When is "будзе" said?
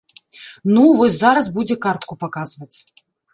1.59-1.77